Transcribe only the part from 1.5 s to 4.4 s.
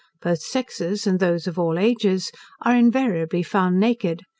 all ages, are invariably found naked.